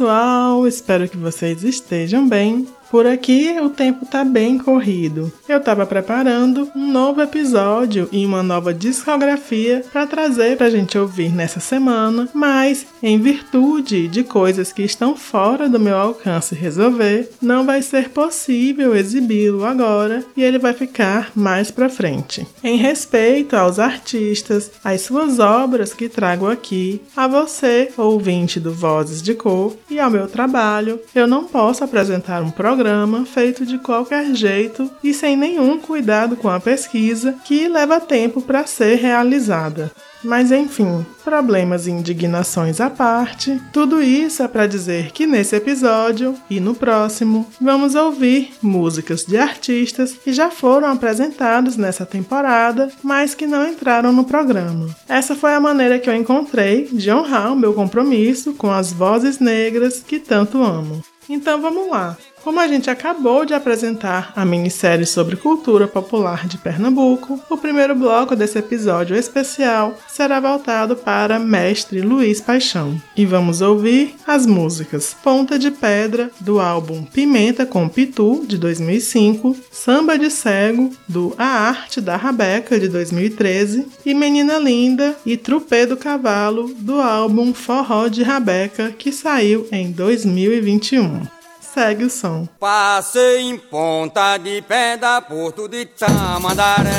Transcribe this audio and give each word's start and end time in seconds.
Pessoal! 0.00 0.66
Espero 0.66 1.06
que 1.06 1.16
vocês 1.18 1.62
estejam 1.62 2.26
bem. 2.26 2.66
Por 2.90 3.06
aqui 3.06 3.56
o 3.62 3.70
tempo 3.70 4.04
tá 4.04 4.24
bem 4.24 4.58
corrido. 4.58 5.32
Eu 5.48 5.60
tava 5.60 5.86
preparando 5.86 6.68
um 6.74 6.90
novo 6.90 7.22
episódio 7.22 8.08
e 8.10 8.26
uma 8.26 8.42
nova 8.42 8.74
discografia 8.74 9.84
para 9.92 10.08
trazer 10.08 10.56
pra 10.56 10.68
gente 10.68 10.98
ouvir 10.98 11.32
nessa 11.32 11.60
semana, 11.60 12.28
mas 12.34 12.86
em 13.00 13.16
virtude 13.20 14.08
de 14.08 14.24
coisas 14.24 14.72
que 14.72 14.82
estão 14.82 15.14
fora 15.14 15.68
do 15.68 15.78
meu 15.78 15.96
alcance 15.96 16.52
resolver, 16.52 17.30
não 17.40 17.64
vai 17.64 17.80
ser 17.80 18.08
possível 18.08 18.96
exibi-lo 18.96 19.64
agora 19.64 20.24
e 20.36 20.42
ele 20.42 20.58
vai 20.58 20.72
ficar 20.72 21.30
mais 21.32 21.70
para 21.70 21.88
frente. 21.88 22.44
Em 22.62 22.76
respeito 22.76 23.54
aos 23.54 23.78
artistas, 23.78 24.68
às 24.82 25.02
suas 25.02 25.38
obras 25.38 25.94
que 25.94 26.08
trago 26.08 26.48
aqui, 26.48 27.00
a 27.16 27.28
você, 27.28 27.92
ouvinte 27.96 28.58
do 28.58 28.72
Vozes 28.72 29.22
de 29.22 29.34
Cor, 29.34 29.76
e 29.88 30.00
ao 30.00 30.10
meu 30.10 30.26
trabalho, 30.26 30.98
eu 31.14 31.28
não 31.28 31.44
posso 31.44 31.84
apresentar 31.84 32.42
um 32.42 32.50
programa 32.50 32.79
programa 32.80 33.26
feito 33.26 33.66
de 33.66 33.76
qualquer 33.76 34.34
jeito 34.34 34.90
e 35.04 35.12
sem 35.12 35.36
nenhum 35.36 35.78
cuidado 35.78 36.34
com 36.34 36.48
a 36.48 36.58
pesquisa 36.58 37.34
que 37.44 37.68
leva 37.68 38.00
tempo 38.00 38.40
para 38.40 38.66
ser 38.66 38.94
realizada. 38.94 39.92
Mas 40.24 40.50
enfim, 40.50 41.04
problemas 41.22 41.86
e 41.86 41.90
indignações 41.90 42.80
à 42.80 42.88
parte, 42.88 43.60
tudo 43.70 44.02
isso 44.02 44.42
é 44.42 44.48
para 44.48 44.66
dizer 44.66 45.12
que 45.12 45.26
nesse 45.26 45.54
episódio 45.56 46.34
e 46.48 46.58
no 46.58 46.74
próximo 46.74 47.46
vamos 47.60 47.94
ouvir 47.94 48.54
músicas 48.62 49.26
de 49.26 49.36
artistas 49.36 50.12
que 50.12 50.32
já 50.32 50.50
foram 50.50 50.88
apresentados 50.88 51.76
nessa 51.76 52.06
temporada, 52.06 52.90
mas 53.02 53.34
que 53.34 53.46
não 53.46 53.68
entraram 53.68 54.10
no 54.10 54.24
programa. 54.24 54.88
Essa 55.06 55.36
foi 55.36 55.52
a 55.52 55.60
maneira 55.60 55.98
que 55.98 56.08
eu 56.08 56.14
encontrei 56.14 56.88
de 56.90 57.10
honrar 57.10 57.52
o 57.52 57.56
meu 57.56 57.74
compromisso 57.74 58.54
com 58.54 58.70
as 58.70 58.90
vozes 58.90 59.38
negras 59.38 60.00
que 60.00 60.18
tanto 60.18 60.62
amo. 60.62 61.02
Então 61.30 61.62
vamos 61.62 61.88
lá. 61.88 62.16
Como 62.42 62.58
a 62.58 62.66
gente 62.66 62.88
acabou 62.88 63.44
de 63.44 63.52
apresentar 63.52 64.32
a 64.34 64.46
minissérie 64.46 65.04
sobre 65.04 65.36
cultura 65.36 65.86
popular 65.86 66.48
de 66.48 66.56
Pernambuco, 66.56 67.38
o 67.50 67.56
primeiro 67.56 67.94
bloco 67.94 68.34
desse 68.34 68.58
episódio 68.58 69.14
especial 69.14 69.98
será 70.08 70.40
voltado 70.40 70.96
para 70.96 71.38
Mestre 71.38 72.00
Luiz 72.00 72.40
Paixão. 72.40 73.00
E 73.14 73.26
vamos 73.26 73.60
ouvir 73.60 74.14
as 74.26 74.46
músicas 74.46 75.14
Ponta 75.22 75.58
de 75.58 75.70
Pedra, 75.70 76.30
do 76.40 76.58
álbum 76.58 77.04
Pimenta 77.04 77.66
com 77.66 77.86
Pitu, 77.88 78.42
de 78.46 78.56
2005, 78.56 79.54
Samba 79.70 80.18
de 80.18 80.30
Cego, 80.30 80.90
do 81.06 81.34
A 81.36 81.44
Arte 81.44 82.00
da 82.00 82.16
Rabeca, 82.16 82.80
de 82.80 82.88
2013, 82.88 83.86
e 84.06 84.14
Menina 84.14 84.58
Linda 84.58 85.14
e 85.26 85.36
Trupê 85.36 85.84
do 85.84 85.96
Cavalo, 85.96 86.72
do 86.78 87.00
álbum 87.00 87.52
Forró 87.52 88.08
de 88.08 88.22
Rabeca, 88.22 88.94
que 88.96 89.12
saiu 89.12 89.68
em 89.70 89.92
2021 89.92 91.39
segue 91.72 92.04
o 92.04 92.10
som. 92.10 92.48
Passei 92.58 93.42
em 93.42 93.56
ponta 93.56 94.36
de 94.38 94.62
pedra, 94.62 95.20
porto 95.22 95.68
de 95.68 95.86
Tamandaré. 95.86 96.90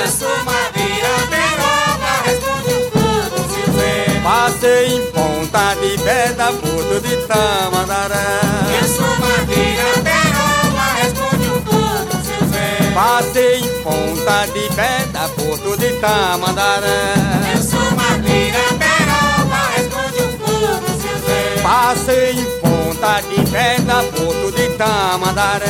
Eu 0.00 0.08
sou 0.08 0.44
Maria 0.44 1.14
Peroba, 1.30 2.12
responde 2.24 2.74
o 2.74 2.90
povo 2.90 3.54
Silvê. 3.54 4.20
Passei 4.22 4.86
em 4.94 5.10
ponta 5.10 5.74
de 5.74 5.98
pedra, 5.98 6.52
porto 6.52 7.00
de 7.00 7.16
Tamandaré. 7.26 8.40
Eu 8.80 8.88
sou 8.88 9.16
Maria 9.18 9.88
Peroba, 10.04 10.86
responde 11.02 11.46
o 11.48 11.60
povo 11.62 12.12
Silvê. 12.24 12.94
Passei 12.94 13.60
em 13.60 13.82
ponta 13.82 14.46
de 14.46 14.68
pedra, 14.74 15.28
porto 15.36 15.76
de 15.76 15.92
Tamandaré. 16.00 17.14
Eu 17.56 17.62
sou 17.62 17.90
Maria 17.96 18.64
Peroba, 18.78 19.60
responde 19.76 20.22
o 20.22 20.38
povo 20.38 21.02
Silvê. 21.02 21.62
Passei 21.62 22.30
em 22.32 22.63
ponta 23.04 23.20
de 23.28 23.50
pedra, 23.50 24.02
porto 24.16 24.52
de 24.56 24.68
Tamandaré. 24.76 25.66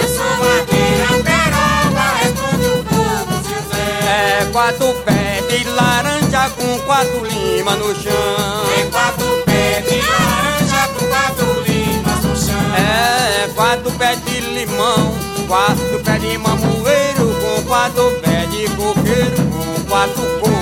Eu 0.00 0.08
sou 0.08 0.24
Maria 0.38 1.22
Peroba, 1.22 2.06
responde 2.22 2.66
o 2.66 2.84
povo 2.84 3.34
Silvê. 3.44 4.06
É 4.08 4.48
quatro 4.52 4.94
pés 5.04 5.48
de 5.48 5.68
laranja 5.68 6.50
com 6.56 6.78
quatro 6.80 7.24
limas 7.24 7.78
no 7.78 7.94
chão. 7.94 8.64
Tem 8.74 8.90
quatro 8.90 9.42
pés 9.44 9.84
de 9.84 10.00
laranja 10.00 10.88
com 10.94 11.06
quatro 11.06 11.62
limas 11.66 12.24
no 12.24 12.36
chão. 12.36 12.74
É 12.74 13.48
quatro 13.54 13.92
pés 13.92 14.24
de 14.24 14.40
limão, 14.40 15.14
quatro 15.46 16.00
pés 16.02 16.20
de 16.22 16.38
mamoeiro 16.38 17.36
com 17.40 17.62
quatro 17.64 18.10
pés 18.22 18.50
de 18.50 18.68
coqueiro 18.70 19.36
com 19.50 19.84
quatro 19.90 20.22
cocos 20.40 20.61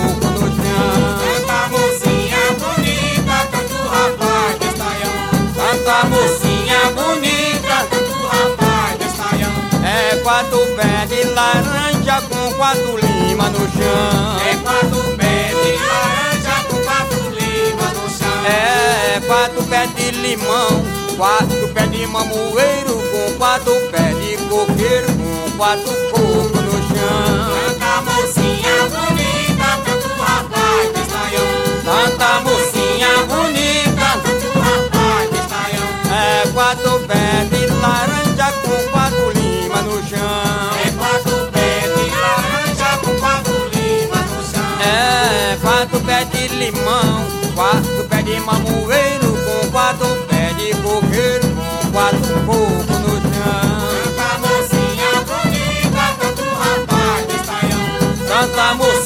da 5.91 6.05
mocinha 6.05 6.93
bonita 6.95 7.89
do 7.91 8.27
rapaz 8.29 8.97
bestaião. 8.97 9.51
É 9.85 10.15
quatro 10.23 10.61
pés 10.77 11.09
de 11.09 11.25
laranja 11.31 12.23
com 12.29 12.53
quatro 12.55 12.97
lima 12.97 13.51
no 13.51 13.59
chão. 13.59 14.39
É 14.49 14.55
quatro 14.63 15.17
pés 15.17 15.51
de 15.51 15.73
laranja 15.91 16.65
com 16.69 16.77
quatro 16.85 17.31
lima 17.31 17.89
no 17.89 18.09
chão. 18.09 18.47
É, 18.47 19.17
é 19.17 19.21
quatro 19.27 19.65
pés 19.65 19.93
de 19.97 20.11
limão, 20.13 20.85
quatro 21.17 21.69
pés 21.75 21.91
de 21.91 22.07
mamoeiro 22.07 22.95
com 23.11 23.35
quatro 23.37 23.75
pés 23.91 24.17
de 24.21 24.37
coqueiro 24.47 25.09
com 25.09 25.57
quatro 25.57 25.93
cocos 26.13 26.63
no 26.67 26.79
chão. 26.87 27.51
Tanta 27.67 28.01
mocinha 28.03 28.77
bonita, 28.95 29.69
tanto 29.85 30.09
rapaz 30.23 30.93
bestaião. 30.93 31.49
Tanta 31.85 32.41
mocinha 32.43 33.13
bonita, 33.27 34.30
quatro 36.61 37.01
pés 37.09 37.49
de 37.49 37.67
laranja 37.81 38.53
com 38.61 38.91
quatro 38.91 39.31
lima 39.31 39.81
no 39.81 39.97
chão. 40.07 40.71
É 40.85 40.91
quatro 40.91 41.51
pés 41.53 41.85
de 41.85 42.11
laranja 42.21 42.99
com 43.03 43.19
quatro 43.19 43.55
lima 43.73 44.21
no 44.29 44.41
chão. 44.45 44.81
É 44.83 45.57
quatro 45.63 46.01
pés 46.01 46.31
de 46.31 46.49
limão, 46.49 47.25
quatro 47.55 48.05
pés 48.11 48.25
de 48.27 48.41
mamoeiro 48.41 49.39
com 49.47 49.71
quatro 49.71 50.07
pés 50.29 50.55
de 50.59 50.75
coqueiro 50.83 51.49
com 51.49 51.93
quatro 51.93 52.35
coco 52.45 52.93
no 53.05 53.15
chão. 53.33 53.81
Santa 54.05 54.29
mocinha 54.45 55.13
bonita, 55.31 56.05
tanto 56.21 56.45
rapaz 56.61 57.27
de 57.27 57.37
estaião. 57.37 57.85
Santa 58.29 58.75
mocinha 58.75 59.00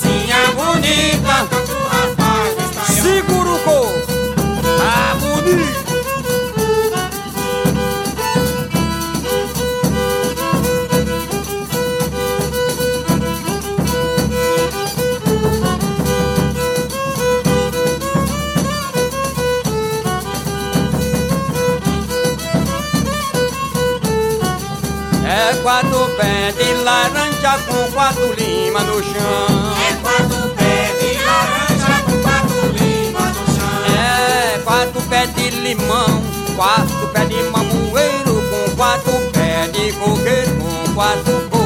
É 25.47 25.55
quatro 25.57 26.09
pés 26.17 26.57
de 26.57 26.73
laranja 26.83 27.59
com 27.67 27.93
quatro 27.93 28.33
lima 28.33 28.81
no 28.81 29.03
chão. 29.03 29.75
É 29.77 29.95
quatro 30.01 30.49
pés 30.55 30.99
de 30.99 31.23
laranja 31.23 32.03
com 32.07 32.23
quatro 32.23 32.61
lima 32.73 33.21
no 33.21 33.45
chão. 33.55 33.85
É 33.95 34.59
quatro 34.61 35.03
pés 35.03 35.35
de 35.35 35.51
limão, 35.51 36.23
quatro 36.57 37.09
pés 37.09 37.29
de 37.29 37.43
mamoeiro 37.51 38.43
com 38.51 38.75
quatro 38.75 39.13
pés 39.33 39.71
de 39.73 39.93
fogueiro 39.93 40.57
com 40.57 40.95
quatro 40.95 41.64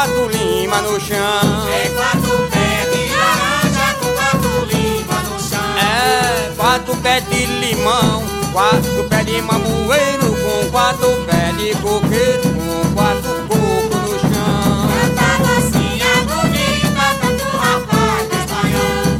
quatro 0.00 0.28
lima 0.28 0.80
no 0.80 0.98
chão. 0.98 1.68
É 1.68 1.90
quatro 1.90 2.48
pés 2.50 2.90
de 2.90 3.14
laranja 3.14 3.94
com 4.00 4.06
quatro 4.14 4.64
lima 4.64 5.18
no 5.28 5.38
chão. 5.38 5.76
É 5.76 6.52
quatro 6.56 6.96
pés 6.96 7.22
de 7.28 7.44
limão, 7.44 8.24
quatro 8.50 9.04
pés 9.10 9.26
de 9.26 9.42
mamoeiro 9.42 10.34
com 10.42 10.70
quatro 10.70 11.10
pés 11.26 11.56
de 11.58 11.74
coqueiro 11.82 12.42
com 12.42 12.94
quatro 12.94 13.46
coco 13.46 13.96
no 13.98 14.18
chão. 14.20 14.88
tanta 14.88 15.28
mocinha 15.44 16.12
bonita, 16.30 17.04
tanto 17.20 17.44
rapaz 17.58 18.26
que 18.30 18.36
está 18.36 18.58
aí 18.64 18.72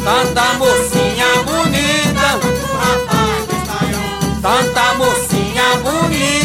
tanta 0.03 0.47
mocinha 0.55 1.31
bonita, 1.45 2.27
tanto 2.41 2.67
rapaz 2.73 3.41
que 3.49 3.57
está 3.57 3.77
aí 3.85 3.93
tanta 4.41 4.95
mocinha 4.95 5.77
bonita. 5.85 6.40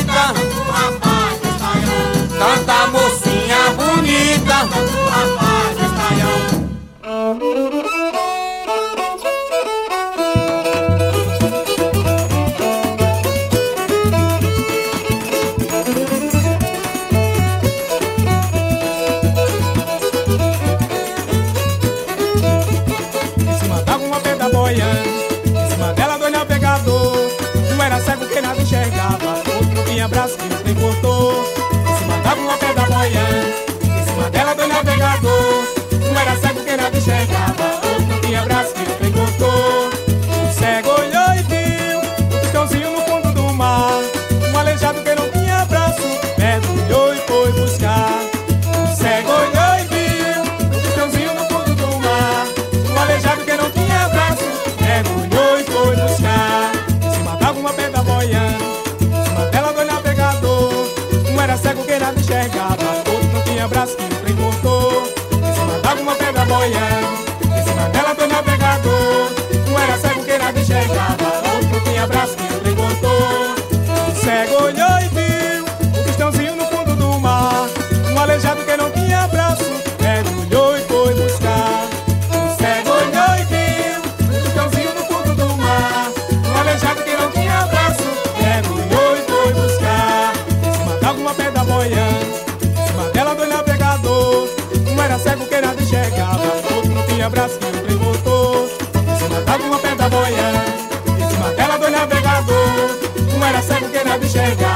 chegar. 104.36 104.75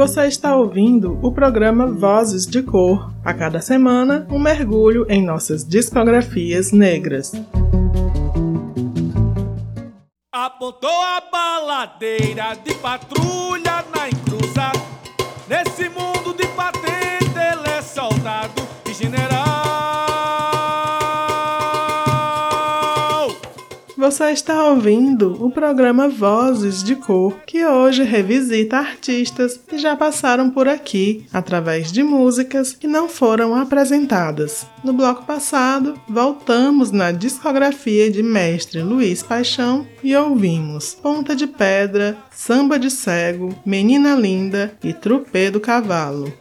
Você 0.00 0.26
está 0.26 0.56
ouvindo 0.56 1.18
o 1.20 1.30
programa 1.30 1.86
Vozes 1.86 2.46
de 2.46 2.62
Cor. 2.62 3.12
A 3.22 3.34
cada 3.34 3.60
semana, 3.60 4.26
um 4.30 4.38
mergulho 4.38 5.04
em 5.10 5.22
nossas 5.22 5.62
discografias 5.62 6.72
negras. 6.72 7.32
Apontou 10.32 10.88
a 10.88 11.22
baladeira 11.30 12.54
de 12.64 12.72
patrulha 12.76 13.84
na 13.94 14.08
encruza. 14.08 14.72
Nesse 15.46 15.90
mundo 15.90 16.34
de 16.34 16.46
patente, 16.46 17.36
ele 17.36 17.68
é 17.68 17.82
soldado 17.82 18.62
e 18.88 18.94
general. 18.94 19.69
Você 24.00 24.30
está 24.30 24.64
ouvindo 24.64 25.36
o 25.44 25.50
programa 25.50 26.08
Vozes 26.08 26.82
de 26.82 26.96
Cor, 26.96 27.36
que 27.46 27.66
hoje 27.66 28.02
revisita 28.02 28.78
artistas 28.78 29.58
que 29.58 29.76
já 29.76 29.94
passaram 29.94 30.48
por 30.48 30.66
aqui 30.66 31.26
através 31.30 31.92
de 31.92 32.02
músicas 32.02 32.72
que 32.72 32.86
não 32.86 33.10
foram 33.10 33.54
apresentadas. 33.54 34.66
No 34.82 34.94
bloco 34.94 35.26
passado, 35.26 36.00
voltamos 36.08 36.90
na 36.90 37.12
discografia 37.12 38.10
de 38.10 38.22
mestre 38.22 38.80
Luiz 38.80 39.22
Paixão 39.22 39.86
e 40.02 40.16
ouvimos 40.16 40.94
Ponta 40.94 41.36
de 41.36 41.46
Pedra, 41.46 42.16
Samba 42.30 42.78
de 42.78 42.90
Cego, 42.90 43.54
Menina 43.66 44.14
Linda 44.14 44.72
e 44.82 44.94
Trupê 44.94 45.50
do 45.50 45.60
Cavalo. 45.60 46.32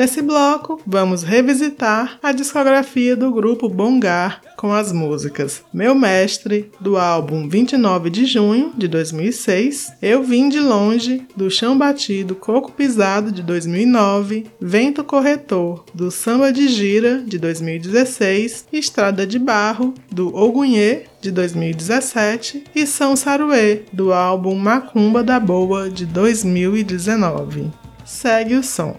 Nesse 0.00 0.22
bloco, 0.22 0.80
vamos 0.86 1.22
revisitar 1.22 2.18
a 2.22 2.32
discografia 2.32 3.14
do 3.14 3.30
grupo 3.30 3.68
Bongar 3.68 4.40
com 4.56 4.72
as 4.72 4.94
músicas 4.94 5.62
Meu 5.74 5.94
Mestre, 5.94 6.70
do 6.80 6.96
álbum 6.96 7.46
29 7.46 8.08
de 8.08 8.24
junho 8.24 8.72
de 8.74 8.88
2006, 8.88 9.92
Eu 10.00 10.22
Vim 10.22 10.48
de 10.48 10.58
Longe, 10.58 11.26
do 11.36 11.50
Chão 11.50 11.76
Batido 11.76 12.34
Coco 12.34 12.72
Pisado 12.72 13.30
de 13.30 13.42
2009, 13.42 14.46
Vento 14.58 15.04
Corretor, 15.04 15.84
do 15.92 16.10
Samba 16.10 16.50
de 16.50 16.66
Gira 16.68 17.22
de 17.22 17.38
2016, 17.38 18.68
Estrada 18.72 19.26
de 19.26 19.38
Barro, 19.38 19.92
do 20.10 20.34
Ogunhê 20.34 21.02
de 21.20 21.30
2017 21.30 22.64
e 22.74 22.86
São 22.86 23.14
Saruê, 23.14 23.82
do 23.92 24.14
álbum 24.14 24.54
Macumba 24.54 25.22
da 25.22 25.38
Boa 25.38 25.90
de 25.90 26.06
2019. 26.06 27.70
Segue 28.06 28.56
o 28.56 28.62
som. 28.62 28.98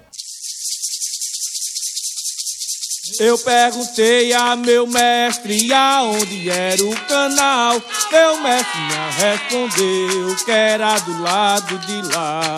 Eu 3.23 3.37
perguntei 3.37 4.33
a 4.33 4.55
meu 4.55 4.87
mestre 4.87 5.71
aonde 5.71 6.49
era 6.49 6.83
o 6.83 6.95
canal. 7.01 7.79
Meu 8.11 8.41
mestre 8.41 8.81
me 8.81 9.21
respondeu 9.21 10.35
que 10.43 10.49
era 10.49 10.97
do 10.97 11.21
lado 11.21 11.77
de 11.77 12.01
lá. 12.15 12.57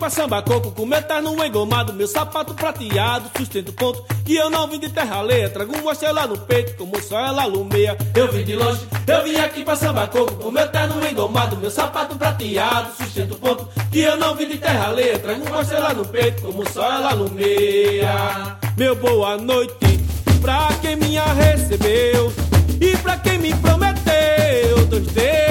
Pra 0.00 0.08
samba 0.08 0.42
coco 0.42 0.72
Com 0.72 0.86
meu 0.86 1.02
terno 1.02 1.44
engomado, 1.44 1.92
meu 1.92 2.08
sapato 2.08 2.54
prateado 2.54 3.30
Sustento 3.36 3.72
ponto, 3.72 4.02
que 4.24 4.34
eu 4.34 4.48
não 4.48 4.66
vim 4.66 4.80
de 4.80 4.88
terra 4.88 5.18
alheia 5.18 5.50
Trago 5.50 5.76
uma 5.76 5.92
estrela 5.92 6.26
no 6.26 6.38
peito, 6.38 6.74
como 6.76 7.00
só 7.02 7.20
ela 7.20 7.42
alumeia. 7.42 7.96
Eu 8.16 8.32
vim 8.32 8.42
de 8.42 8.56
longe, 8.56 8.80
eu 9.06 9.22
vim 9.22 9.36
aqui 9.36 9.62
pra 9.62 9.76
samba 9.76 10.08
coco 10.08 10.34
Com 10.34 10.50
meu 10.50 10.66
terno 10.68 11.06
engomado, 11.06 11.56
meu 11.58 11.70
sapato 11.70 12.16
prateado 12.16 12.90
Sustento 12.96 13.36
ponto, 13.36 13.68
que 13.92 14.00
eu 14.00 14.16
não 14.16 14.34
vim 14.34 14.48
de 14.48 14.56
terra 14.56 14.88
alheia 14.88 15.18
Trago 15.18 15.46
uma 15.46 15.60
estrela 15.60 15.92
no 15.92 16.06
peito, 16.06 16.42
como 16.42 16.68
só 16.70 16.82
ela 16.82 17.10
alumeia. 17.10 18.58
Meu 18.76 18.96
boa 18.96 19.36
noite, 19.36 20.00
pra 20.40 20.68
quem 20.80 20.96
me 20.96 21.16
recebeu 21.18 22.32
E 22.80 22.96
pra 22.96 23.18
quem 23.18 23.38
me 23.38 23.54
prometeu 23.56 24.86
Dois 24.88 25.06
dedos 25.08 25.49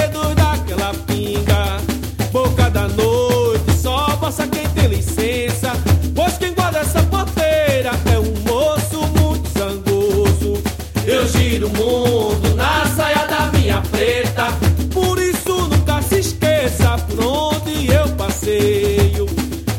Mundo 11.78 12.56
na 12.56 12.86
saia 12.96 13.26
da 13.28 13.52
minha 13.58 13.82
preta. 13.82 14.48
Por 14.94 15.20
isso 15.20 15.54
nunca 15.68 16.02
se 16.02 16.20
esqueça 16.20 16.98
por 17.08 17.26
onde 17.26 17.92
eu 17.92 18.08
passeio. 18.16 19.26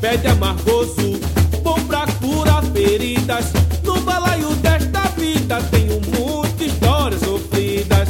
Pede 0.00 0.26
amargoso, 0.28 1.20
bom 1.62 1.78
pra 1.86 2.06
curar 2.20 2.62
feridas. 2.64 3.52
No 3.84 4.00
balaio 4.00 4.48
desta 4.56 5.00
vida 5.16 5.60
tenho 5.70 6.00
muitas 6.16 6.66
histórias 6.66 7.20
sofridas. 7.20 8.08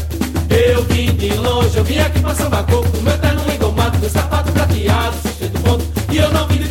Eu 0.50 0.82
vim 0.84 1.14
de 1.14 1.32
longe, 1.34 1.76
eu 1.76 1.84
vim 1.84 1.98
aqui 1.98 2.18
pra 2.20 2.34
samba 2.34 2.64
coco 2.64 3.00
Meu 3.02 3.16
terno 3.18 3.40
engomado, 3.52 3.98
meu 4.00 4.10
sapato 4.10 4.50
prateado 4.50 5.16
Sustento 5.22 5.60
ponto, 5.62 5.84
e 6.10 6.18
eu 6.18 6.28
não 6.32 6.46
vim 6.48 6.58
de 6.58 6.68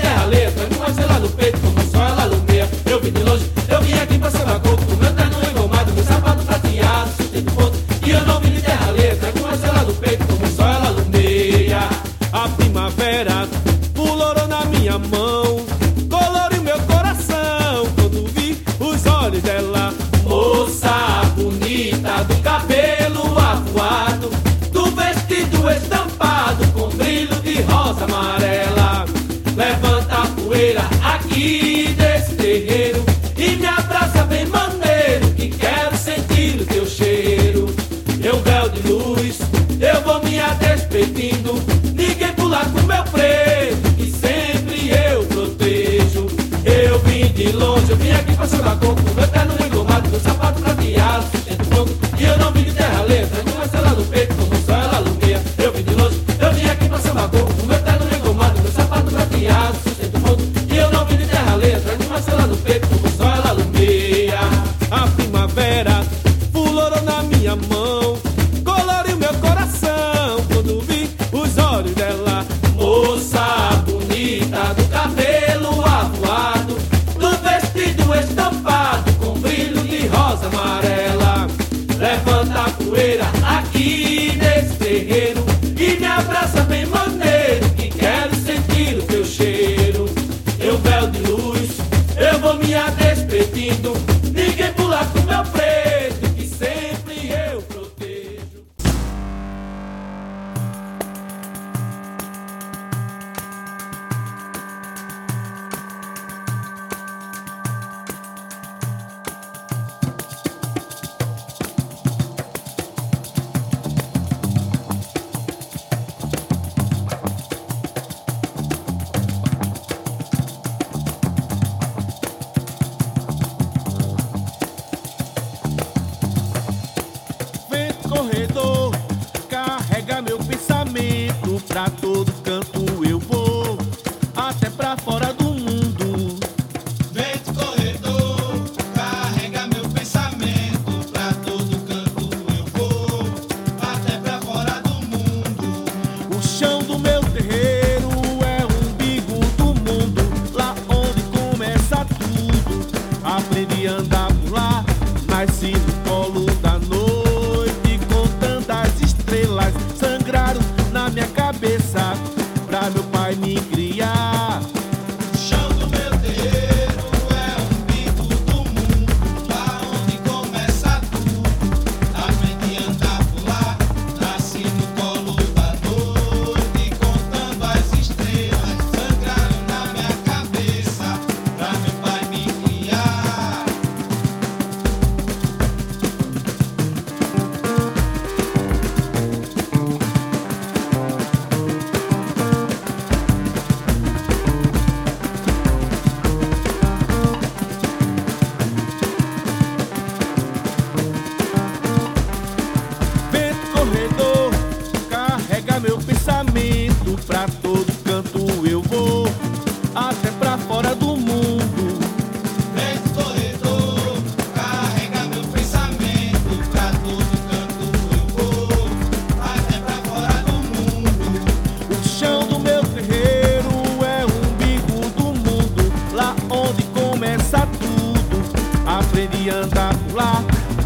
O 222.39 222.41
chão 222.41 222.47
do 222.47 222.59
meu 222.59 222.81
terreiro 222.83 223.69
é 224.01 224.23
o 224.23 224.29
umbigo 224.47 225.09
do 225.09 225.23
mundo, 225.23 225.91
lá 226.13 226.33
onde 226.49 226.83
começa 226.83 227.67
tudo. 227.79 228.41
Aprendi 228.87 229.49
a 229.49 229.55
andar 229.55 229.93
por 229.93 230.15
lá, 230.15 230.41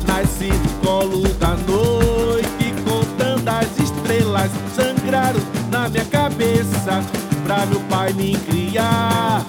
nasci 0.07 0.47
no 0.47 0.87
colo 0.87 1.21
da 1.35 1.49
noite, 1.49 2.73
contando 2.83 3.47
as 3.47 3.67
estrelas, 3.77 4.49
sangraram 4.75 5.39
na 5.69 5.89
minha 5.89 6.05
cabeça, 6.05 7.03
pra 7.45 7.67
meu 7.67 7.81
pai 7.81 8.13
me 8.13 8.35
criar. 8.35 9.45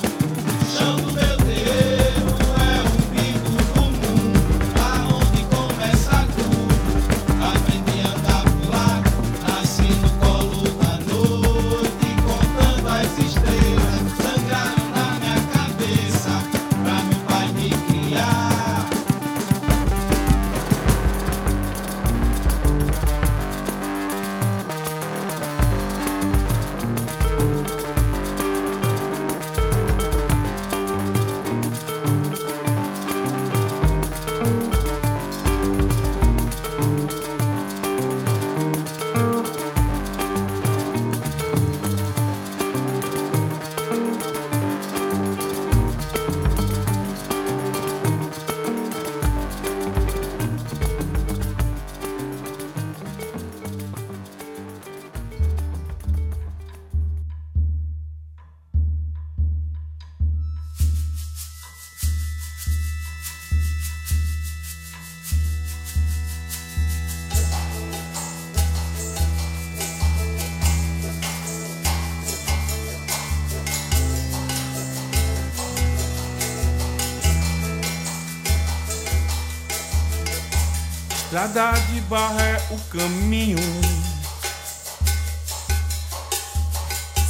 Caminho. 82.96 83.58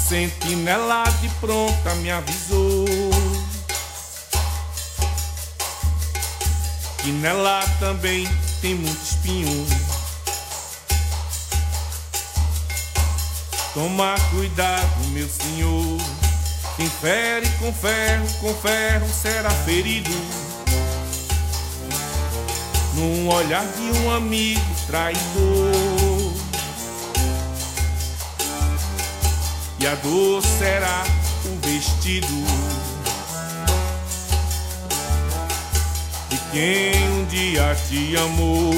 Sentinela 0.07 1.05
de 1.23 1.29
pronta 1.41 1.95
me 1.97 2.11
avisou 2.11 2.85
que 6.99 7.11
nela 7.11 7.65
também 7.81 8.29
tem 8.61 8.75
muito 8.75 9.03
espinho. 9.03 9.67
Toma 13.73 14.15
cuidado, 14.31 15.09
meu 15.13 15.29
senhor. 15.29 15.99
Quem 16.77 16.89
fere 16.89 17.49
com 17.59 17.73
ferro, 17.73 18.27
com 18.41 18.55
ferro 18.55 19.09
será 19.09 19.51
ferido. 19.51 20.11
Num 22.95 23.29
olhar 23.29 23.65
de 23.67 23.99
um 23.99 24.11
amigo 24.15 24.74
traidor. 24.87 26.33
E 29.79 29.87
a 29.87 29.95
dor 29.97 30.43
será 30.43 31.05
o 31.45 31.67
vestido 31.67 32.27
de 36.31 36.39
quem 36.53 37.09
um 37.11 37.25
dia 37.27 37.77
te 37.89 38.17
amou. 38.17 38.73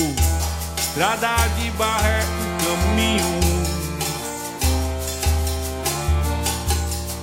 Estrada 0.79 1.37
de 1.59 1.71
barra 1.73 2.09
é 2.09 2.21
caminho. 2.65 3.41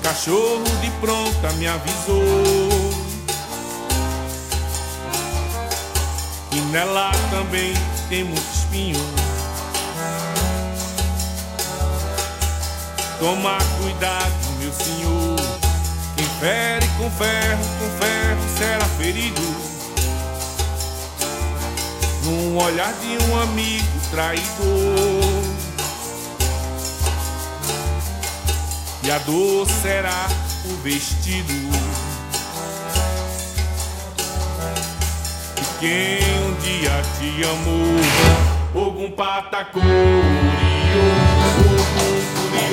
Cachorro 0.03 0.63
de 0.81 0.91
pronta 1.01 1.51
me 1.53 1.67
avisou. 1.67 2.23
E 6.51 6.61
nela 6.71 7.11
também 7.31 7.73
tem 8.09 8.23
muito 8.23 8.62
espinho. 8.73 8.99
Toma 13.19 13.57
cuidado, 13.79 14.33
meu 14.59 14.73
senhor. 14.73 15.39
Quem 16.17 16.25
fere 16.39 16.88
com 16.97 17.09
ferro, 17.12 17.63
com 17.79 18.03
ferro 18.03 18.57
será 18.57 18.86
ferido. 18.97 19.41
Num 22.23 22.57
olhar 22.57 22.93
de 22.93 23.23
um 23.25 23.41
amigo 23.41 23.99
traidor. 24.09 24.43
E 29.03 29.12
a 29.12 29.17
dor 29.19 29.67
será 29.81 30.27
o 30.65 30.75
vestido. 30.81 31.53
quem 35.79 36.17
um 36.45 36.53
dia 36.62 37.01
te 37.19 37.43
amou. 37.43 38.52
Ogum 38.75 39.12
patacuriô, 39.12 39.91
ogum 41.53 41.86
curiô. 41.86 42.63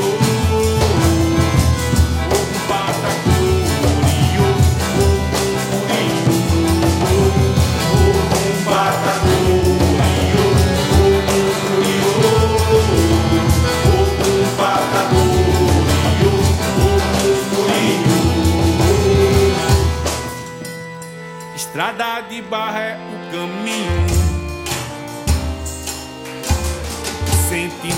Estrada 21.55 22.23
de 22.23 22.41
barra 22.43 22.81
é 22.81 23.10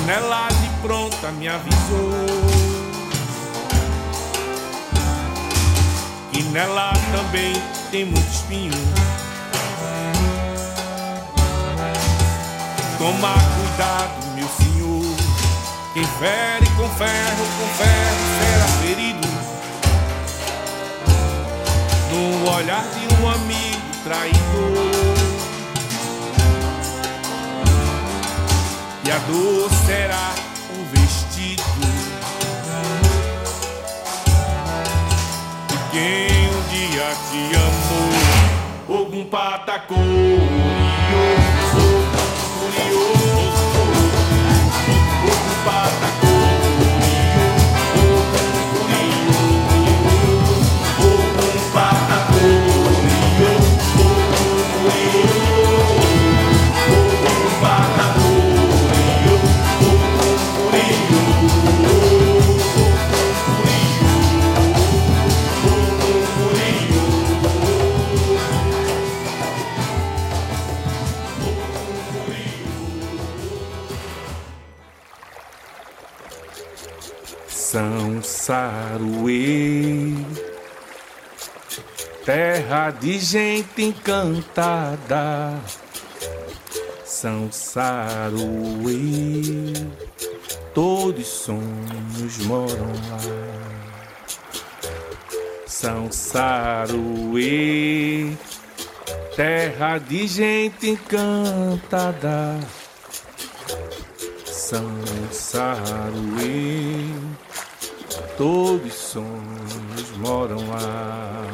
Sentinela 0.02 0.48
de 0.48 0.68
pronta 0.80 1.30
me 1.30 1.46
avisou 1.46 2.10
que 6.32 6.42
nela 6.44 6.92
também 7.14 7.52
tem 7.92 8.06
muito 8.06 8.28
espinho. 8.28 8.72
Toma 12.98 13.32
cuidado, 13.32 14.34
meu 14.34 14.48
senhor. 14.48 15.16
Quem 15.94 16.04
fere 16.04 16.66
com 16.76 16.88
ferro, 16.96 17.46
com 17.58 17.68
ferro 17.78 18.22
será 18.40 18.66
ferido. 18.82 19.28
No 22.10 22.50
olhar 22.50 22.84
de 22.84 23.22
um 23.22 23.30
amigo 23.30 23.80
traidor. 24.02 25.11
E 29.04 29.10
a 29.10 29.18
dor 29.18 29.68
será 29.84 30.32
um 30.78 30.84
vestido. 30.94 31.62
de 35.68 35.76
Quem 35.90 36.48
um 36.48 36.62
dia 36.70 37.08
te 37.28 37.42
amou, 37.56 39.00
algum 39.00 39.24
patacou. 39.24 39.98
São 41.72 42.02
Saruê, 78.52 80.12
terra 82.22 82.90
de 82.90 83.18
gente 83.18 83.82
encantada. 83.82 85.58
São 87.02 87.50
Saruê, 87.50 88.12
todos 90.74 91.26
sonhos 91.26 92.36
moram 92.44 92.92
lá. 93.08 93.20
São 95.66 96.12
Saruê, 96.12 96.76
terra 99.34 99.96
de 99.96 100.26
gente 100.26 100.90
encantada. 100.90 102.60
São 104.44 104.92
Saruê, 105.30 106.52
todos 108.36 108.92
sonhos 108.94 110.16
moram 110.18 110.56
lá. 110.68 111.46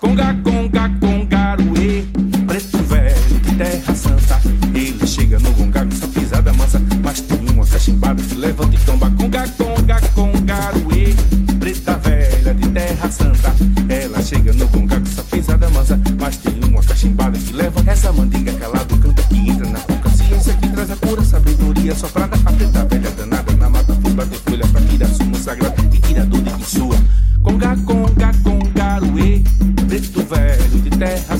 Conga, 0.00 0.34
conga, 0.44 0.90
congaruê, 1.00 2.04
preto 2.46 2.78
velho 2.84 3.40
de 3.40 3.54
terra 3.56 3.94
santa. 3.94 4.40
Ele 4.74 5.06
chega 5.06 5.38
no 5.38 5.50
gonga 5.52 5.84
com 5.84 5.90
sua 5.90 6.08
pisada 6.08 6.52
mansa, 6.52 6.80
mas 7.02 7.20
tem 7.20 7.38
uma 7.50 7.66
cachimbada 7.66 8.22
que 8.22 8.34
levanta 8.34 8.74
e 8.74 8.78
tomba. 8.80 9.10
Conga, 9.10 9.48
conga, 9.48 10.00
congaruê, 10.14 11.14
preta 11.58 11.96
velha 11.98 12.54
de 12.54 12.68
terra 12.68 13.10
santa. 13.10 13.54
Ela 13.88 14.22
chega 14.22 14.52
no 14.52 14.68
gonga 14.68 15.00
com 15.00 15.06
sua 15.06 15.24
pisada 15.24 15.68
mansa, 15.70 16.00
mas 16.20 16.36
tem 16.36 16.60
uma 16.64 16.82
cachimbada 16.82 17.38
que 17.38 17.52
leva 17.52 17.82
essa 17.90 18.12
mandinga 18.12 18.52
calado 18.52 18.96
canta 18.98 19.22
que 19.24 19.50
entra 19.50 19.68
na 19.68 19.80
boca. 19.80 20.10
Ciência 20.10 20.54
que 20.54 20.68
traz 20.68 20.90
a 20.90 20.96
cura, 20.96 21.24
sabedoria 21.24 21.94
soprada. 21.94 22.36
A 22.44 22.52
preta 22.52 22.84
velha 22.84 23.10
danada 23.10 23.57
foi 24.18 24.26
bater 24.26 24.38
folha 24.40 24.66
pra 24.66 24.80
tirar 24.80 25.08
sumo 25.08 25.36
sagrado 25.36 25.82
e 25.94 25.98
tira 26.00 26.24
dor 26.24 26.42
de 26.42 26.64
sua. 26.64 26.96
Conga, 27.42 27.76
conga, 27.84 28.32
congaruê, 28.42 29.42
preto 29.86 30.22
velho 30.24 30.80
de 30.80 30.90
terra 30.90 31.38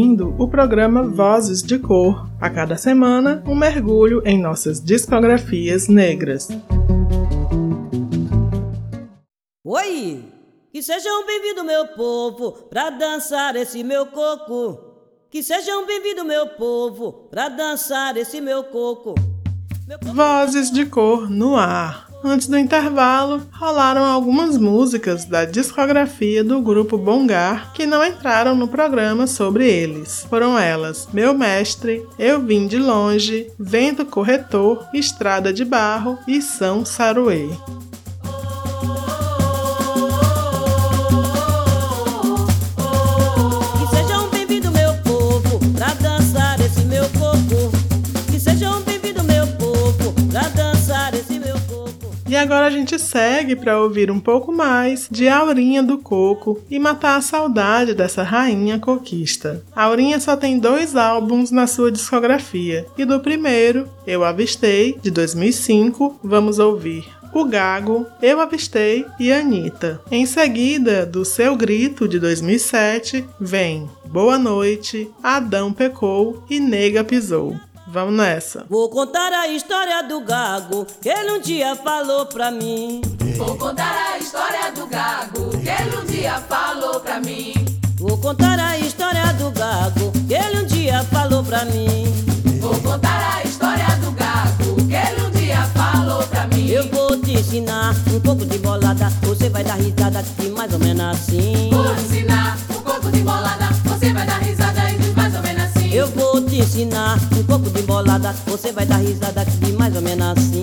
ouvindo 0.00 0.34
o 0.38 0.48
programa 0.48 1.02
Vozes 1.02 1.62
de 1.62 1.78
Cor. 1.78 2.26
A 2.40 2.48
cada 2.48 2.74
semana, 2.78 3.42
um 3.46 3.54
mergulho 3.54 4.22
em 4.24 4.40
nossas 4.40 4.80
discografias 4.82 5.88
negras. 5.88 6.48
Oi! 9.62 10.24
Que 10.72 10.82
sejam 10.82 11.26
bem-vindos, 11.26 11.64
meu 11.64 11.86
povo, 11.88 12.52
pra 12.70 12.88
dançar 12.88 13.54
esse 13.56 13.84
meu 13.84 14.06
coco. 14.06 14.78
Que 15.30 15.42
sejam 15.42 15.84
bem-vindos, 15.86 16.24
meu 16.24 16.46
povo, 16.56 17.28
pra 17.30 17.50
dançar 17.50 18.16
esse 18.16 18.40
meu 18.40 18.64
coco. 18.64 19.14
Meu 19.86 19.98
coco- 19.98 20.14
Vozes 20.14 20.70
de 20.70 20.86
Cor 20.86 21.28
no 21.28 21.56
ar. 21.56 22.09
Antes 22.22 22.46
do 22.46 22.58
intervalo, 22.58 23.42
rolaram 23.50 24.04
algumas 24.04 24.58
músicas 24.58 25.24
da 25.24 25.46
discografia 25.46 26.44
do 26.44 26.60
grupo 26.60 26.98
Bongar 26.98 27.72
que 27.72 27.86
não 27.86 28.04
entraram 28.04 28.54
no 28.54 28.68
programa 28.68 29.26
sobre 29.26 29.66
eles. 29.66 30.26
Foram 30.28 30.58
elas 30.58 31.08
Meu 31.12 31.32
Mestre, 31.32 32.06
Eu 32.18 32.40
Vim 32.40 32.66
de 32.66 32.78
Longe, 32.78 33.50
Vento 33.58 34.04
Corretor, 34.04 34.86
Estrada 34.92 35.52
de 35.52 35.64
Barro 35.64 36.18
e 36.28 36.42
São 36.42 36.84
Saruê. 36.84 37.48
Agora 52.40 52.66
a 52.66 52.70
gente 52.70 52.98
segue 52.98 53.54
para 53.54 53.78
ouvir 53.78 54.10
um 54.10 54.18
pouco 54.18 54.50
mais 54.50 55.06
de 55.10 55.28
Aurinha 55.28 55.82
do 55.82 55.98
Coco 55.98 56.58
e 56.70 56.78
matar 56.78 57.16
a 57.16 57.20
saudade 57.20 57.94
dessa 57.94 58.22
rainha 58.22 58.78
coquista. 58.78 59.62
Aurinha 59.76 60.18
só 60.18 60.36
tem 60.36 60.58
dois 60.58 60.96
álbuns 60.96 61.50
na 61.50 61.66
sua 61.66 61.92
discografia, 61.92 62.86
e 62.96 63.04
do 63.04 63.20
primeiro, 63.20 63.88
Eu 64.06 64.24
Avistei, 64.24 64.98
de 65.02 65.10
2005, 65.10 66.18
vamos 66.22 66.58
ouvir 66.58 67.04
o 67.32 67.44
Gago, 67.44 68.06
Eu 68.20 68.40
Avistei 68.40 69.04
e 69.18 69.32
Anitta. 69.32 70.00
Em 70.10 70.26
seguida, 70.26 71.06
do 71.06 71.24
Seu 71.24 71.54
Grito, 71.54 72.08
de 72.08 72.18
2007, 72.18 73.24
vem 73.40 73.88
Boa 74.06 74.38
Noite, 74.38 75.08
Adão 75.22 75.72
Pecou 75.72 76.42
e 76.50 76.58
Nega 76.58 77.04
Pisou. 77.04 77.54
Vamos 77.92 78.14
nessa. 78.14 78.66
Vou 78.70 78.88
contar 78.88 79.32
a 79.32 79.48
história 79.48 80.00
do 80.04 80.20
gago 80.20 80.86
que 81.02 81.08
ele 81.08 81.32
um 81.32 81.40
dia 81.40 81.74
falou 81.74 82.24
pra 82.24 82.48
mim. 82.48 83.00
Vou 83.36 83.56
contar 83.56 84.12
a 84.12 84.18
história 84.18 84.70
do 84.70 84.86
gago 84.86 85.50
que 85.50 85.68
ele 85.68 85.96
um 85.96 86.04
dia 86.06 86.40
falou 86.48 87.00
pra 87.00 87.18
mim. 87.18 87.52
Vou 87.98 88.16
contar 88.18 88.60
a 88.60 88.78
história 88.78 89.32
do 89.34 89.50
gago 89.50 90.12
que 90.28 90.34
ele 90.34 90.60
um 90.60 90.66
dia 90.66 91.02
falou 91.04 91.42
pra 91.42 91.64
mim. 91.64 92.04
Vou 92.60 92.80
contar 92.80 93.38
a 93.38 93.42
história 93.42 93.96
do 93.96 94.12
gago 94.12 94.76
que 94.86 94.94
ele 94.94 95.26
um 95.26 95.30
dia 95.32 95.62
falou 95.74 96.22
pra 96.28 96.46
mim. 96.46 96.68
Eu 96.68 96.88
vou 96.90 97.20
te 97.20 97.32
ensinar 97.32 97.92
um 98.14 98.20
pouco 98.20 98.46
de 98.46 98.58
bolada, 98.58 99.08
você 99.22 99.48
vai 99.48 99.64
dar 99.64 99.74
risada 99.74 100.22
que 100.22 100.48
mais 100.50 100.72
ou 100.72 100.78
menos 100.78 101.06
assim. 101.06 101.70
Vou 101.72 101.92
ensinar 101.94 102.56
um 102.70 102.82
pouco 102.82 103.10
de 103.10 103.20
bolada 103.20 103.59
ensinar 106.60 107.18
um 107.36 107.44
pouco 107.44 107.70
de 107.70 107.80
embolada. 107.80 108.34
Você 108.46 108.72
vai 108.72 108.84
dar 108.86 108.96
risada 108.96 109.44
de 109.44 109.72
mais 109.72 109.94
ou 109.94 110.02
menos 110.02 110.26
assim. 110.26 110.59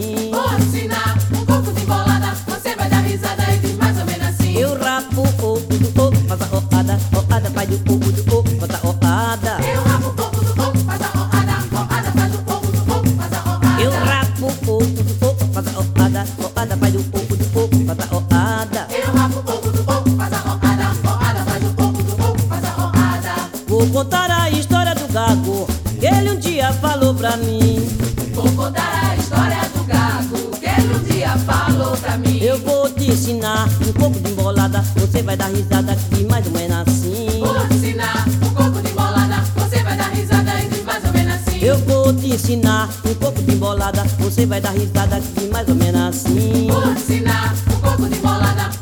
te 33.07 33.13
ensinar 33.13 33.69
um 33.87 33.93
pouco 33.93 34.19
de 34.19 34.31
embolada, 34.31 34.83
você 34.95 35.23
vai 35.23 35.37
dar 35.37 35.47
risada 35.47 35.95
que 35.95 36.25
mais 36.25 36.45
ou 36.45 36.51
menos 36.51 36.77
assim. 36.87 37.39
Vou 37.39 37.67
te 37.67 37.73
ensinar 37.75 38.25
um 38.27 38.49
pouco 38.53 38.81
de 38.81 38.91
embolada, 38.91 39.43
você 39.55 39.83
vai 39.83 39.97
dar 39.97 40.09
risada 40.09 40.51
que 40.51 40.81
mais 40.83 41.03
ou 41.05 41.13
menos 41.13 41.33
assim. 41.35 41.59
Eu 41.61 41.77
vou 41.79 42.13
te 42.13 42.27
ensinar 42.27 42.89
um 43.05 43.13
pouco 43.15 43.41
de 43.41 43.53
embolada, 43.53 44.03
você 44.19 44.45
vai 44.45 44.59
dar 44.59 44.71
risada 44.71 45.21
que 45.21 45.47
mais 45.47 45.69
ou 45.69 45.75
menos 45.75 46.01
assim. 46.01 46.67
Vou 46.67 46.81
te 46.81 46.89
ensinar 46.99 47.55
um 47.71 47.79
pouco 47.79 48.09
de 48.09 48.17
embolada. 48.17 48.76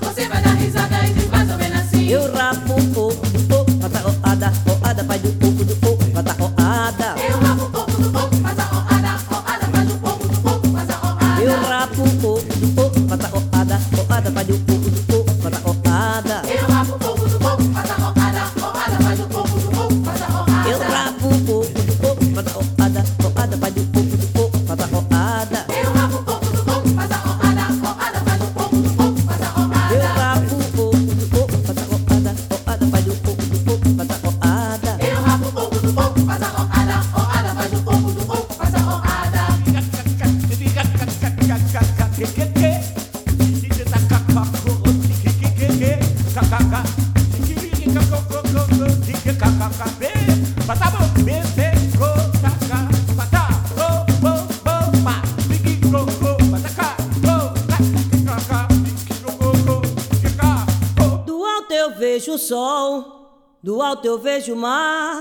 sol, 62.47 63.58
do 63.63 63.81
alto 63.81 64.05
eu 64.05 64.19
vejo 64.19 64.53
o 64.53 64.55
mar, 64.55 65.15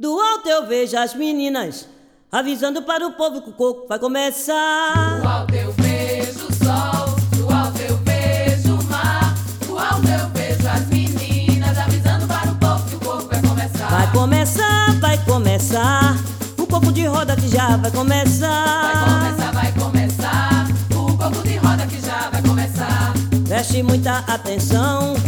do 0.00 0.18
alto 0.18 0.48
eu 0.48 0.66
vejo 0.66 0.96
as 0.96 1.14
meninas, 1.14 1.86
avisando 2.32 2.82
para 2.82 3.06
o 3.06 3.12
povo 3.12 3.42
que 3.42 3.50
o 3.50 3.52
coco 3.52 3.86
vai 3.86 3.98
começar. 3.98 5.20
Do 5.20 5.28
alto 5.28 5.54
eu 5.54 5.72
vejo 5.72 6.46
o 6.46 6.64
sol, 6.64 7.16
do 7.36 7.54
alto 7.54 7.80
eu 7.82 7.96
vejo 7.98 8.74
o 8.74 8.84
mar, 8.84 9.34
do 9.66 9.78
alto 9.78 10.08
eu 10.08 10.28
vejo 10.30 10.68
as 10.68 10.86
meninas, 10.86 11.76
avisando 11.78 12.26
para 12.26 12.50
o 12.50 12.56
povo 12.56 12.88
que 12.88 12.96
o 12.96 13.00
coco 13.00 13.28
vai 13.28 13.42
começar. 13.42 13.88
Vai 13.88 14.12
começar, 14.12 15.00
vai 15.00 15.24
começar, 15.24 16.16
o 16.58 16.66
coco 16.66 16.90
de 16.92 17.06
roda 17.06 17.36
que 17.36 17.48
já 17.48 17.76
vai 17.76 17.90
começar. 17.90 18.82
Vai 18.82 19.04
começar, 19.04 19.52
vai 19.52 19.72
começar, 19.72 20.66
o 20.94 21.16
coco 21.18 21.42
de 21.46 21.56
roda 21.58 21.86
que 21.86 22.00
já 22.00 22.30
vai 22.30 22.42
começar. 22.42 23.12
Preste 23.46 23.82
muita 23.82 24.18
atenção 24.20 25.27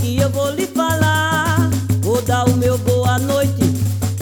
que 0.00 0.18
eu 0.18 0.30
vou 0.30 0.50
lhe 0.50 0.66
falar. 0.66 1.70
Vou 2.00 2.20
dar 2.22 2.44
o 2.48 2.56
meu 2.56 2.76
boa 2.78 3.18
noite 3.18 3.62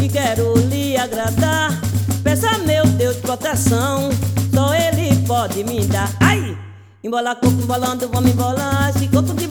e 0.02 0.08
quero 0.08 0.54
lhe 0.68 0.96
agradar. 0.96 1.80
Peça 2.22 2.58
meu 2.58 2.86
Deus 2.86 3.16
proteção, 3.16 4.10
só 4.52 4.74
Ele 4.74 5.16
pode 5.26 5.64
me 5.64 5.84
dar. 5.86 6.10
Ai! 6.20 6.56
Embolar 7.02 7.36
coco, 7.36 7.62
embolando, 7.62 8.08
vamos 8.08 8.30
embolar. 8.30 8.90
Esse 8.90 9.08
coco 9.08 9.32
de 9.32 9.48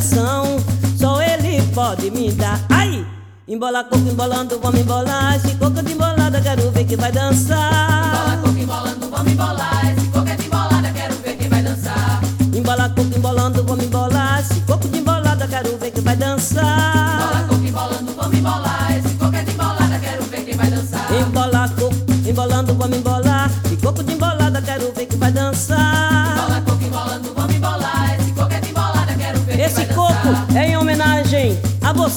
só 0.00 1.20
ele 1.22 1.62
pode 1.74 2.10
me 2.10 2.30
dar. 2.32 2.60
Ai! 2.68 3.06
Embola 3.46 3.82
coco 3.84 4.08
embolando, 4.08 4.58
vamos 4.60 4.80
embolar. 4.80 5.36
Esse 5.36 5.54
coco 5.56 5.82
de 5.82 5.92
embolada, 5.92 6.40
quero 6.40 6.70
ver 6.70 6.84
quem 6.84 6.96
vai 6.96 7.10
dançar. 7.10 8.12
Embola 8.12 8.36
coco 8.42 8.58
embolando, 8.58 9.08
vamos 9.10 9.32
embolar. 9.32 9.90
Esse 9.90 10.06
coco 10.08 10.28
é 10.28 10.36
de 10.36 10.46
embolada, 10.46 10.90
quero 10.92 11.14
ver 11.14 11.36
quem 11.36 11.48
vai 11.48 11.62
dançar. 11.62 12.20
Embola 12.54 12.88
coco 12.90 13.16
embolando, 13.16 13.64
vamos 13.64 13.84
embolar. 13.84 14.40
Esse 14.40 14.60
coco 14.60 14.88
de 14.88 14.98
embolada, 14.98 15.48
quero 15.48 15.78
ver 15.78 15.90
quem 15.90 16.02
vai 16.02 16.16
dançar. 16.16 16.97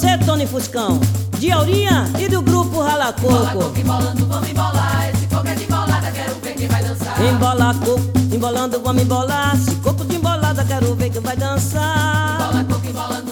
você, 0.01 0.17
Tony 0.17 0.47
Fuscão, 0.47 0.99
de 1.37 1.51
Aurinha 1.51 2.11
e 2.19 2.27
do 2.27 2.41
grupo 2.41 2.81
Rala 2.81 3.13
Coco. 3.13 3.27
Embola 3.35 3.53
coco, 3.53 3.79
embolando, 3.79 4.25
vamos 4.25 4.49
embolar. 4.49 5.09
Esse 5.13 5.27
coco 5.27 5.47
é 5.47 5.53
de 5.53 5.63
embolada, 5.63 6.11
quero 6.11 6.35
ver 6.41 6.53
quem 6.55 6.67
vai 6.67 6.83
dançar. 6.83 7.23
Embola 7.23 7.75
coco, 7.75 8.35
embolando, 8.35 8.81
vamos 8.81 9.03
embolar. 9.03 9.55
Esse 9.55 9.75
coco 9.75 10.03
de 10.03 10.15
embolada, 10.15 10.65
quero 10.65 10.95
ver 10.95 11.11
quem 11.11 11.21
vai 11.21 11.37
dançar. 11.37 12.41
Embola 12.41 12.63
coco, 12.63 12.87
embolando. 12.87 13.30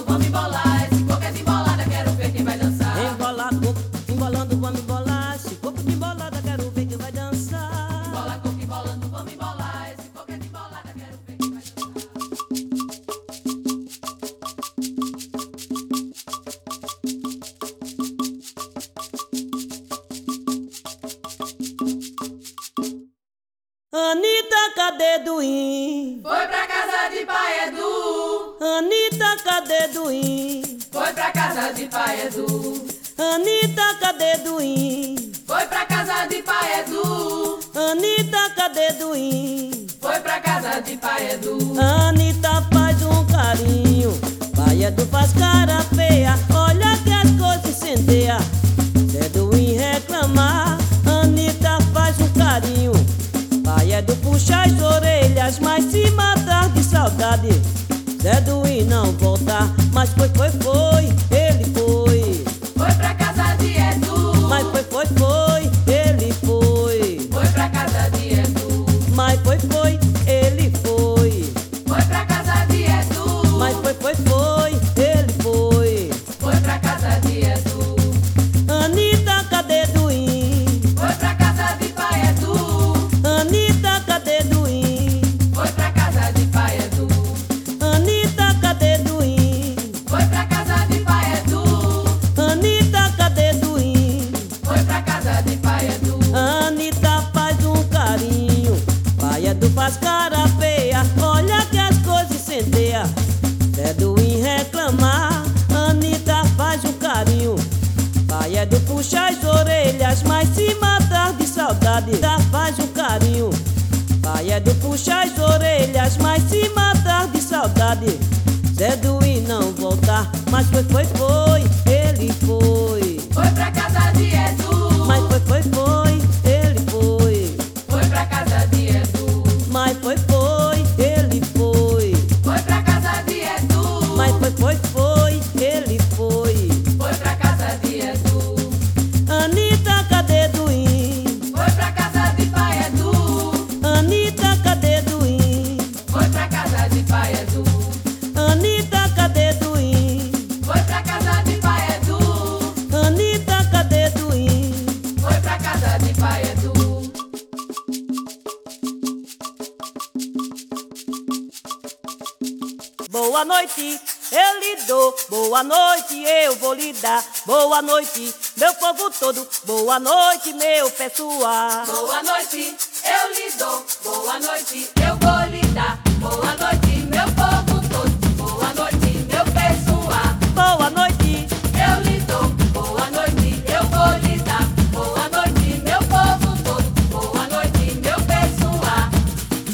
Boa 169.90 170.00
noite, 170.00 170.54
meu 170.54 170.92
pessoal. 170.92 171.84
Boa 171.88 172.22
noite, 172.22 172.78
eu 173.04 173.34
lhe 173.34 173.52
dou. 173.58 173.84
Boa 174.04 174.40
noite, 174.40 174.88
eu 175.02 175.18
vou 175.18 175.50
lhe 175.50 175.66
dar. 175.74 176.00
Boa 176.20 176.56
noite, 176.62 177.08
meu 177.10 177.26
povo 177.34 177.82
todo. 177.90 178.30
Boa 178.38 178.72
noite, 178.76 179.18
meu 179.28 179.46
pessoal. 179.46 180.30
Boa 180.54 180.92
noite, 180.92 181.48
eu 181.74 182.04
lhe 182.04 182.20
dou. 182.20 182.50
Boa 182.72 183.10
noite, 183.10 183.64
eu 183.66 183.84
vou 183.88 184.18
lhe 184.20 184.38
dar. 184.44 184.64
Boa 184.92 185.28
noite, 185.28 185.82
meu 185.84 186.00
povo 186.04 186.64
todo. 186.64 186.84
Boa 187.10 187.48
noite, 187.48 187.96
meu 187.96 188.22
pessoal. 188.28 189.10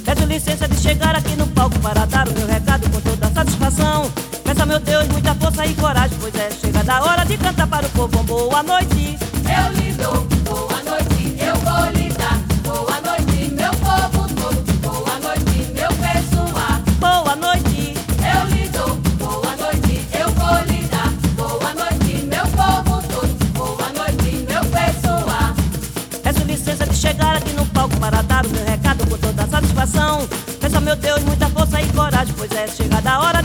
Peço 0.05 0.25
licença 0.27 0.65
de 0.69 0.77
chegar 0.81 1.13
aqui 1.13 1.35
no 1.35 1.45
palco 1.47 1.77
para 1.81 2.05
dar 2.05 2.29
o 2.29 2.31
meu 2.31 2.47
recado 2.47 2.89
com 2.89 3.01
toda 3.01 3.33
satisfação. 3.33 4.09
Peço, 4.45 4.65
meu 4.65 4.79
Deus, 4.79 5.09
muita 5.09 5.35
força 5.35 5.65
e 5.65 5.73
coragem, 5.75 6.17
pois 6.21 6.33
é, 6.35 6.51
chega 6.51 6.85
da 6.85 7.03
hora 7.03 7.25
de 7.25 7.37
cantar 7.37 7.67
para 7.67 7.85
o 7.85 7.89
povo. 7.89 8.23
Boa 8.23 8.63
noite. 8.63 9.24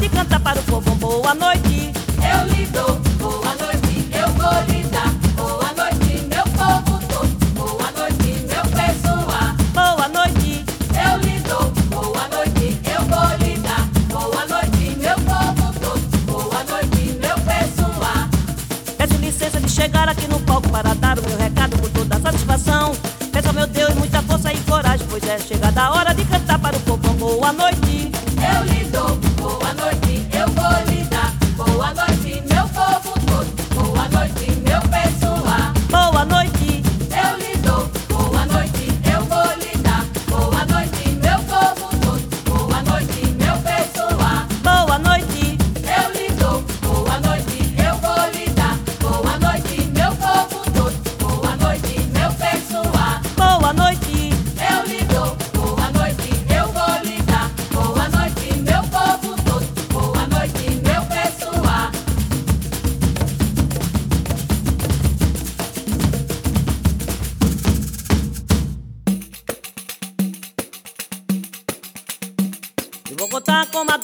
pode 0.01 0.09
cantar 0.09 0.41
para 0.41 0.59
o 0.59 0.63
povo 0.63 0.95
boa 0.95 1.35
noite. 1.35 1.90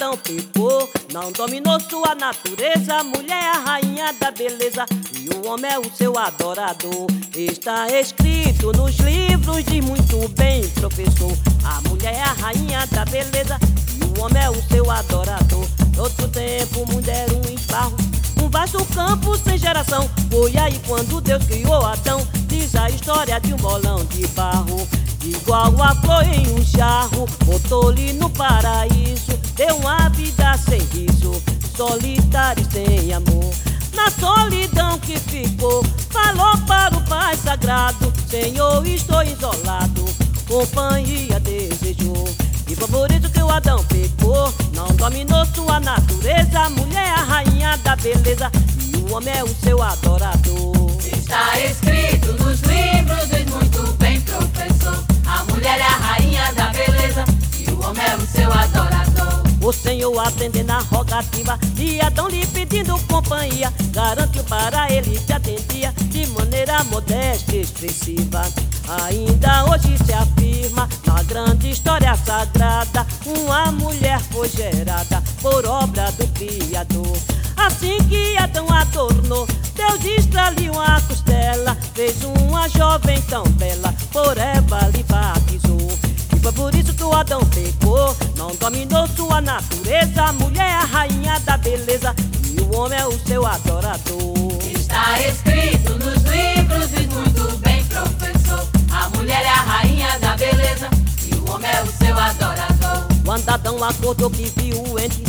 então 0.07 0.17
ficou. 0.23 0.89
Não 1.13 1.33
dominou 1.33 1.81
sua 1.81 2.15
natureza, 2.15 3.03
mulher 3.03 3.43
é 3.43 3.49
a 3.49 3.59
rainha 3.59 4.13
da 4.13 4.31
beleza 4.31 4.87
e 5.15 5.29
o 5.35 5.49
homem 5.49 5.71
é 5.71 5.79
o 5.79 5.91
seu 5.97 6.17
adorador. 6.17 7.07
Está 7.35 7.89
escrito 7.89 8.73
nos 8.73 8.97
livros, 8.99 9.65
diz 9.65 9.85
muito 9.85 10.29
bem, 10.31 10.69
professor. 10.71 11.33
A 11.65 11.81
mulher 11.89 12.15
é 12.15 12.23
a 12.23 12.33
rainha 12.33 12.87
da 12.87 13.05
beleza 13.05 13.59
e 13.99 14.05
o 14.05 14.23
homem 14.23 14.43
é 14.43 14.51
o 14.51 14.63
seu 14.69 14.89
adorador. 14.91 15.67
Outro 15.99 16.29
tempo, 16.29 16.87
mulher, 16.93 17.27
um 17.33 17.55
esbarro. 17.55 17.97
Um 18.43 18.49
vasto 18.49 18.85
campo 18.95 19.37
sem 19.39 19.59
geração. 19.59 20.09
Foi 20.31 20.57
aí 20.57 20.79
quando 20.87 21.21
Deus 21.21 21.45
criou 21.47 21.85
Adão. 21.85 22.27
Diz 22.47 22.77
a 22.77 22.89
história 22.91 23.41
de 23.41 23.55
um 23.55 23.57
bolão 23.57 24.05
de 24.05 24.27
barro. 24.29 24.87
Igual 25.25 25.83
a 25.83 25.95
flor 25.97 26.23
em 26.23 26.47
um 26.53 26.63
jarro, 26.63 27.27
botou-lhe 27.45 28.13
no 28.13 28.31
paraíso 28.31 29.45
Deu 29.57 29.75
uma 29.77 30.11
vida 30.11 30.55
sem 30.59 30.81
riso, 30.81 31.43
solitário 31.75 32.63
sem 32.71 33.15
amor. 33.15 33.51
Na 33.95 34.11
solidão 34.11 34.99
que 34.99 35.19
ficou, 35.19 35.83
falou 36.11 36.59
para 36.67 36.95
o 36.95 37.01
Pai 37.05 37.35
Sagrado: 37.39 38.13
Senhor, 38.29 38.87
estou 38.87 39.23
isolado, 39.23 40.05
companhia 40.47 41.41
desejou. 41.41 42.29
E 42.69 42.77
favorito 42.77 43.31
que 43.31 43.41
o 43.41 43.51
Adão 43.51 43.83
pecou, 43.85 44.53
não 44.75 44.89
dominou 44.89 45.47
sua 45.47 45.81
natureza. 45.81 46.61
A 46.61 46.69
mulher 46.69 47.07
é 47.07 47.11
a 47.13 47.23
rainha 47.23 47.79
da 47.79 47.97
beleza, 47.97 48.53
e 48.93 48.97
o 48.99 49.15
homem 49.15 49.35
é 49.35 49.43
o 49.43 49.49
seu 49.65 49.83
adorador. 49.83 50.91
Está 51.03 51.59
escrito 51.61 52.33
nos 52.45 52.61
livros, 52.61 53.29
diz 53.31 53.47
muito 53.51 53.97
bem, 53.97 54.21
professor. 54.21 55.03
A 55.27 55.45
mulher 55.45 55.79
é 55.79 55.83
a 55.83 55.97
rainha 55.97 56.53
da 56.53 56.67
beleza, 56.69 57.25
e 57.59 57.71
o 57.71 57.81
homem 57.83 58.05
é 58.05 58.17
o 58.17 58.27
seu 58.27 58.53
adorador. 58.53 59.36
O 59.67 59.73
Senhor 59.73 60.17
atendendo 60.21 60.71
a 60.71 60.79
rogativa 60.79 61.59
de 61.75 62.01
Adão 62.01 62.29
lhe 62.29 62.47
pedindo 62.47 62.97
companhia 63.09 63.73
Garantiu 63.91 64.45
para 64.45 64.89
ele 64.93 65.19
te 65.19 65.33
atendia 65.33 65.93
de 66.09 66.25
maneira 66.29 66.85
modesta 66.85 67.57
e 67.57 67.62
expressiva. 67.62 68.43
Ainda 69.03 69.64
hoje 69.64 69.99
se 70.05 70.12
afirma 70.12 70.89
na 71.05 71.21
grande 71.25 71.71
história 71.73 72.14
sagrada 72.14 73.05
Uma 73.27 73.73
mulher 73.73 74.21
foi 74.31 74.49
gerada 74.49 75.21
por 75.43 75.67
obra 75.67 76.12
do 76.12 76.29
Criador. 76.29 77.19
Assim 77.57 77.99
que 78.09 78.39
Adão 78.39 78.73
adornou, 78.73 79.49
Deus 79.75 80.05
extraiu 80.17 80.81
a 80.81 81.01
costela 81.01 81.77
Fez 81.93 82.23
uma 82.23 82.69
jovem 82.69 83.21
tão 83.23 83.43
bela, 83.43 83.93
por 84.12 84.39
Eva 84.39 84.89
lhe 84.95 85.03
batizou 85.03 86.16
foi 86.39 86.53
por 86.53 86.74
isso 86.74 86.95
que 86.95 87.03
o 87.03 87.12
Adão 87.12 87.41
pecou. 87.47 88.16
Não 88.37 88.55
dominou 88.57 89.07
sua 89.09 89.41
natureza. 89.41 90.22
A 90.22 90.32
mulher 90.32 90.68
é 90.68 90.74
a 90.74 90.84
rainha 90.84 91.39
da 91.41 91.57
beleza. 91.57 92.14
E 92.45 92.61
o 92.61 92.76
homem 92.76 92.99
é 92.99 93.07
o 93.07 93.18
seu 93.26 93.47
adorador. 93.47 94.59
Está 94.74 95.20
escrito 95.20 95.93
nos 95.95 96.22
livros, 96.22 96.91
diz 96.91 97.07
muito 97.07 97.59
bem, 97.59 97.84
professor. 97.84 98.66
A 98.91 99.09
mulher 99.11 99.43
é 99.43 99.49
a 99.49 99.62
rainha 99.62 100.18
da 100.18 100.37
beleza 100.37 100.89
e 101.24 101.34
o 101.34 101.51
homem 101.51 101.70
é 101.70 101.82
o 101.82 101.87
seu 101.87 102.18
adorador. 102.18 103.07
Quando 103.24 103.49
Adão 103.49 103.82
acordou 103.82 104.30
que 104.30 104.53
viu 104.57 104.82
o 104.82 104.99
ente 104.99 105.22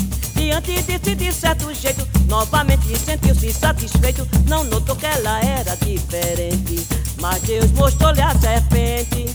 Diante 0.47 0.81
de 0.81 0.97
si 1.03 1.13
de 1.13 1.33
certo 1.33 1.73
jeito. 1.73 2.07
Novamente 2.25 2.97
sentiu-se 2.97 3.51
satisfeito. 3.51 4.25
Não 4.47 4.63
notou 4.63 4.95
que 4.95 5.05
ela 5.05 5.43
era 5.43 5.75
diferente. 5.75 6.87
Mas 7.19 7.41
Deus 7.41 7.69
mostrou-lhe 7.71 8.21
a 8.21 8.33
serpente 8.33 9.25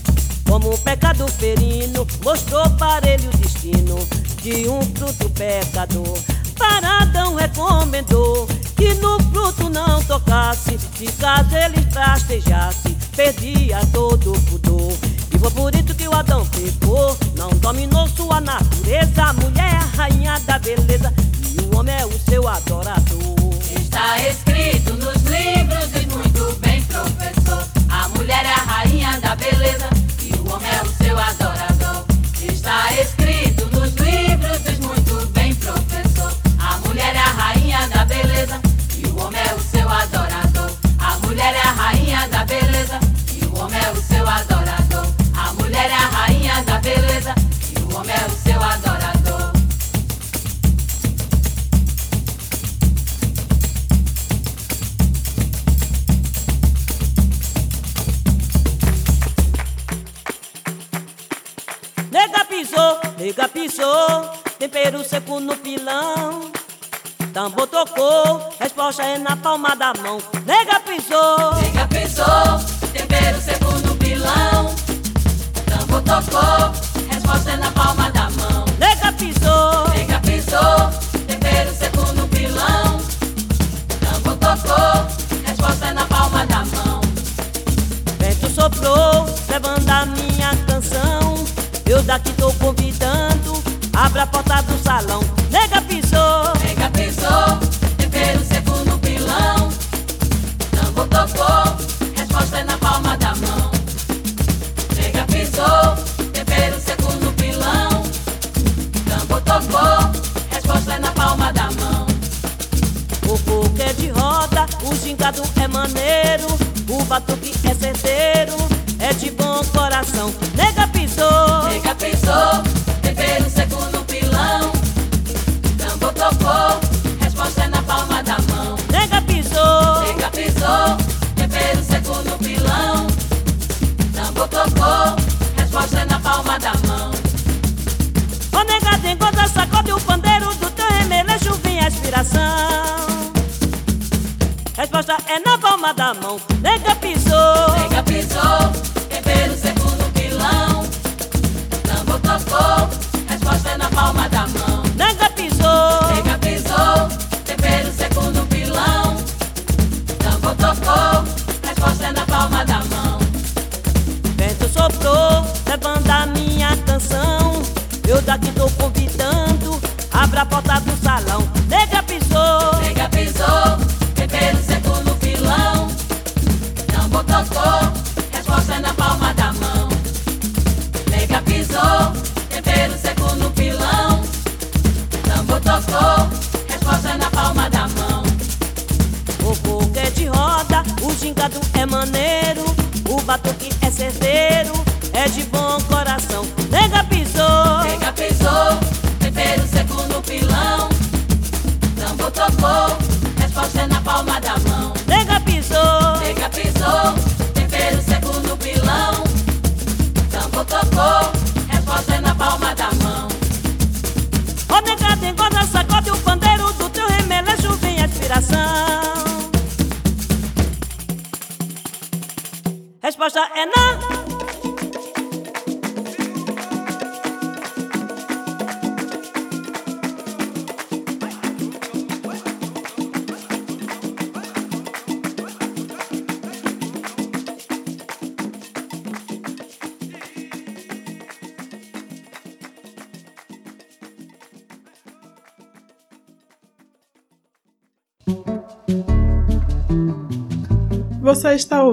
Como 0.49 0.73
um 0.73 0.77
pecado 0.79 1.27
ferino. 1.27 2.07
Mostrou 2.25 2.67
para 2.71 3.07
ele 3.07 3.27
o 3.27 3.37
destino 3.37 3.95
De 4.41 4.67
um 4.67 4.81
fruto 4.81 5.29
pecador 5.29 6.17
Para 6.57 7.03
Adão 7.03 7.35
recomendou 7.35 8.47
Que 8.75 8.93
no 8.95 9.19
fruto 9.31 9.69
não 9.69 10.03
tocasse 10.03 10.77
Se 10.97 11.05
caso 11.13 11.55
ele 11.55 11.87
rastejasse 11.93 12.95
Perdia 13.15 13.79
todo 13.91 14.33
o 14.33 14.41
pudor 14.41 14.93
e 15.33 15.39
foi 15.39 15.49
por 15.49 15.73
isso 15.73 15.95
que 15.95 16.07
o 16.07 16.13
Adão 16.13 16.45
pecou 16.45 17.17
Não 17.35 17.49
dominou 17.49 18.07
sua 18.09 18.39
natureza 18.39 19.23
A 19.23 19.33
mulher 19.33 19.73
é 19.73 19.77
a 19.77 20.03
rainha 20.03 20.39
da 20.41 20.59
beleza 20.59 21.11
E 21.51 21.61
o 21.61 21.77
homem 21.77 21.95
é 21.95 22.05
o 22.05 22.11
seu 22.29 22.47
adorador 22.47 23.33
Está 23.75 24.17
escrito 24.27 24.93
nos 24.93 25.21
livros, 25.23 25.91
diz 25.93 26.05
muito 26.05 26.59
bem, 26.59 26.81
professor. 26.83 27.67
A 27.89 28.07
mulher 28.09 28.45
é 28.45 28.53
a 28.53 28.63
rainha 28.63 29.19
da 29.19 29.35
beleza 29.35 30.02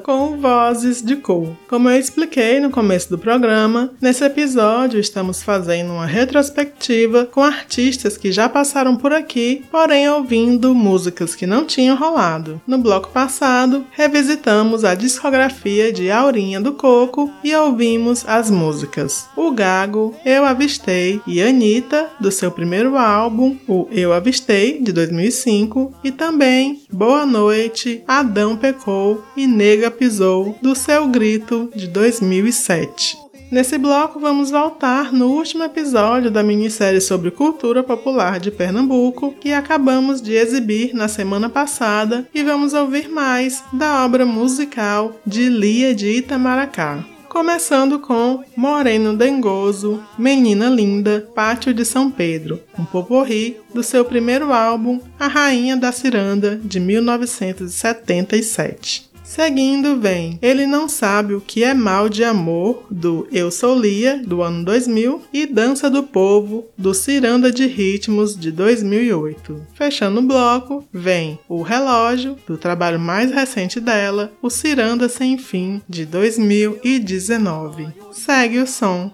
Com 0.00 0.36
Vozes 0.36 1.02
de 1.02 1.16
Cor. 1.16 1.48
Como 1.68 1.88
eu 1.88 1.98
expliquei 1.98 2.60
no 2.60 2.70
começo 2.70 3.10
do 3.10 3.18
programa, 3.18 3.92
nesse 4.00 4.24
episódio 4.24 5.00
estamos 5.00 5.42
fazendo 5.42 5.92
uma 5.92 6.06
retrospectiva 6.06 7.26
com 7.26 7.42
artistas 7.42 8.16
que 8.16 8.32
já 8.32 8.48
passaram 8.48 8.96
por 8.96 9.12
aqui, 9.12 9.64
porém 9.70 10.08
ouvindo 10.08 10.74
músicas 10.74 11.34
que 11.34 11.46
não 11.46 11.64
tinham 11.64 11.96
rolado. 11.96 12.60
No 12.66 12.78
bloco 12.78 13.08
passado, 13.10 13.84
revisitamos 13.92 14.84
a 14.84 14.94
discografia 14.94 15.92
de 15.92 16.10
Aurinha 16.10 16.60
do 16.60 16.72
Coco 16.72 17.30
e 17.42 17.54
ouvimos 17.54 18.24
as 18.26 18.50
músicas 18.50 19.26
O 19.36 19.50
Gago, 19.50 20.14
Eu 20.24 20.44
Avistei 20.44 21.20
e 21.26 21.42
Anitta, 21.42 22.08
do 22.20 22.30
seu 22.30 22.50
primeiro 22.50 22.96
álbum, 22.96 23.56
o 23.66 23.86
Eu 23.90 24.12
Avistei, 24.12 24.80
de 24.80 24.92
2005, 24.92 25.94
e 26.02 26.10
também 26.10 26.82
Boa 26.90 27.26
Noite, 27.26 28.02
Adão 28.06 28.56
Pecou 28.56 29.24
e 29.36 29.46
Nega 29.46 29.87
Pisou, 29.90 30.56
do 30.62 30.74
seu 30.74 31.08
grito 31.08 31.70
de 31.74 31.86
2007. 31.86 33.28
Nesse 33.50 33.78
bloco, 33.78 34.20
vamos 34.20 34.50
voltar 34.50 35.10
no 35.10 35.28
último 35.28 35.64
episódio 35.64 36.30
da 36.30 36.42
minissérie 36.42 37.00
sobre 37.00 37.30
cultura 37.30 37.82
popular 37.82 38.38
de 38.38 38.50
Pernambuco, 38.50 39.34
que 39.40 39.52
acabamos 39.52 40.20
de 40.20 40.34
exibir 40.34 40.94
na 40.94 41.08
semana 41.08 41.48
passada, 41.48 42.28
e 42.34 42.42
vamos 42.42 42.74
ouvir 42.74 43.08
mais 43.08 43.64
da 43.72 44.04
obra 44.04 44.26
musical 44.26 45.18
de 45.26 45.48
Lia 45.48 45.94
de 45.94 46.08
Itamaracá. 46.08 47.02
Começando 47.28 47.98
com 47.98 48.42
Moreno 48.56 49.16
Dengoso, 49.16 50.02
Menina 50.18 50.68
Linda, 50.68 51.26
Pátio 51.34 51.72
de 51.72 51.84
São 51.84 52.10
Pedro, 52.10 52.60
um 52.78 52.84
poporri 52.84 53.58
do 53.72 53.82
seu 53.82 54.04
primeiro 54.04 54.52
álbum, 54.52 55.00
A 55.18 55.26
Rainha 55.26 55.76
da 55.76 55.92
Ciranda, 55.92 56.56
de 56.56 56.80
1977. 56.80 59.07
Seguindo 59.28 60.00
vem 60.00 60.38
Ele 60.40 60.66
Não 60.66 60.88
Sabe 60.88 61.34
o 61.34 61.40
que 61.40 61.62
é 61.62 61.74
Mal 61.74 62.08
de 62.08 62.24
Amor, 62.24 62.86
do 62.90 63.28
Eu 63.30 63.50
Sou 63.50 63.78
Lia, 63.78 64.22
do 64.26 64.40
ano 64.40 64.64
2000, 64.64 65.22
e 65.30 65.44
Dança 65.44 65.90
do 65.90 66.02
Povo, 66.02 66.64
do 66.78 66.94
Ciranda 66.94 67.52
de 67.52 67.66
Ritmos, 67.66 68.34
de 68.34 68.50
2008. 68.50 69.66
Fechando 69.74 70.20
o 70.20 70.22
bloco, 70.22 70.82
vem 70.90 71.38
O 71.46 71.60
Relógio, 71.60 72.38
do 72.46 72.56
trabalho 72.56 72.98
mais 72.98 73.30
recente 73.30 73.78
dela, 73.78 74.32
O 74.40 74.48
Ciranda 74.48 75.10
Sem 75.10 75.36
Fim, 75.36 75.82
de 75.86 76.06
2019. 76.06 77.88
Segue 78.10 78.60
o 78.60 78.66
som. 78.66 79.12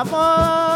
Amor 0.00 0.67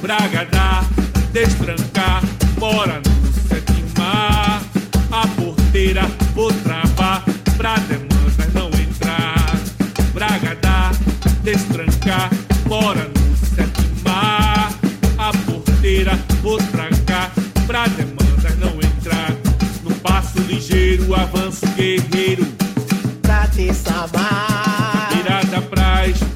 Bragadá, 0.00 0.84
destrancar, 1.32 2.22
mora 2.58 3.00
no 3.00 3.48
sétima. 3.48 4.62
A 5.10 5.26
porteira 5.36 6.02
vou 6.34 6.52
travar 6.52 7.24
pra 7.56 7.74
demandas 7.80 8.54
não 8.54 8.68
entrar. 8.68 9.56
Bragadá, 10.14 10.92
destrancar, 11.42 12.30
mora 12.66 13.08
no 13.08 13.36
sétima. 13.36 14.70
A 15.18 15.32
porteira 15.44 16.16
vou 16.40 16.56
trancar 16.58 17.32
pra 17.66 17.88
demandas 17.88 18.05
ligeiro, 20.56 21.14
avanço 21.14 21.66
guerreiro. 21.76 22.46
Pra 23.20 23.46
te 23.48 23.72
salvar, 23.74 25.10
Virada 25.12 25.60
praz, 25.62 26.16
uma 26.20 26.35